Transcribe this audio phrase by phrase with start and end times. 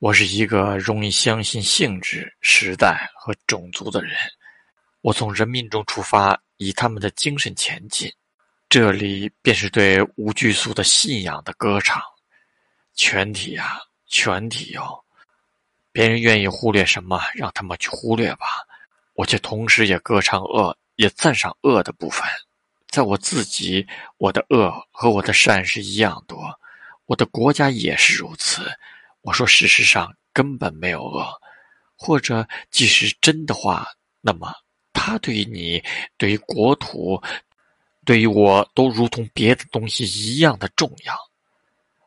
[0.00, 4.16] 我是一个容易相信性质、时代和种族的人。
[5.00, 8.08] 我从人民中出发，以他们的精神前进。
[8.68, 12.00] 这里便是对无拘束的信仰的歌唱。
[12.94, 15.04] 全体啊，全体哟！
[15.90, 18.46] 别人愿意忽略什么，让他们去忽略吧。
[19.14, 22.22] 我却同时也歌唱恶，也赞赏恶的部分。
[22.86, 23.84] 在我自己，
[24.16, 26.38] 我的恶和我的善是一样多。
[27.06, 28.70] 我的国家也是如此。
[29.22, 31.26] 我说，事实上根本没有恶，
[31.96, 33.86] 或者即使真的话，
[34.20, 34.54] 那么
[34.92, 35.82] 它对于你、
[36.16, 37.20] 对于国土、
[38.04, 41.14] 对于我都如同别的东西一样的重要。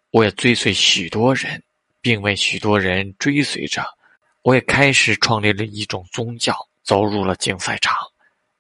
[0.10, 1.62] 我也追随许多人，
[2.02, 3.86] 并为许多人追随着。
[4.42, 7.96] 我也开始创立了一种宗教，走入了竞赛场。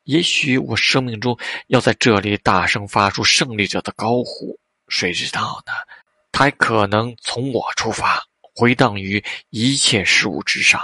[0.03, 5.73] 也许我生命中要在这里大声发出胜利者的高呼，谁知道呢？
[6.31, 8.23] 它还可能从我出发。
[8.61, 10.79] 回荡于一切事物之上。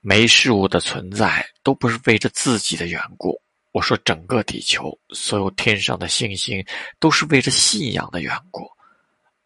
[0.00, 3.40] 没事物的存在都不是为着自己的缘故。
[3.72, 6.62] 我说，整个地球，所有天上的星星，
[7.00, 8.68] 都是为着信仰的缘故。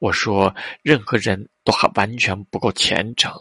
[0.00, 3.32] 我说，任何人都还完全不够虔诚，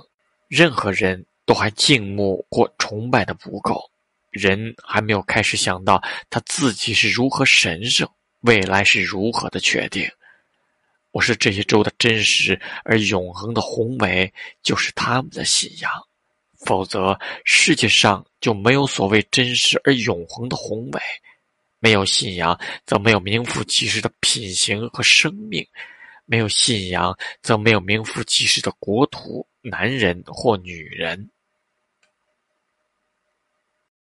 [0.47, 3.81] 任何人都还敬慕或崇拜的不够。
[4.29, 8.07] 人还没有开始想到他自己是如何神圣，
[8.41, 10.07] 未来是如何的确定。
[11.11, 15.91] 我是这一周的真实而永恒的宏伟，就是他们的信仰。
[16.65, 21.01] 否则，世界上就没有所谓真实而永恒的宏伟。
[21.79, 25.65] 没有信仰，则没有名副其实的品行和生命；
[26.25, 31.29] 没有信仰，则没有名副其实的国土、男人或女人。